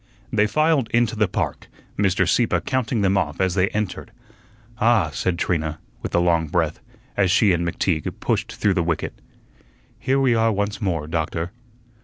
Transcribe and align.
They 0.33 0.47
filed 0.47 0.89
into 0.89 1.15
the 1.15 1.27
park, 1.27 1.67
Mr. 1.95 2.27
Sieppe 2.27 2.61
counting 2.61 3.01
them 3.01 3.19
off 3.19 3.39
as 3.39 3.53
they 3.53 3.69
entered. 3.69 4.09
"Ah," 4.79 5.11
said 5.13 5.37
Trina, 5.37 5.77
with 6.01 6.15
a 6.15 6.19
long 6.19 6.47
breath, 6.47 6.79
as 7.15 7.29
she 7.29 7.53
and 7.53 7.63
McTeague 7.63 8.11
pushed 8.19 8.51
through 8.51 8.73
the 8.73 8.81
wicket, 8.81 9.13
"here 9.99 10.19
we 10.19 10.33
are 10.33 10.51
once 10.51 10.81
more, 10.81 11.05
Doctor." 11.05 11.51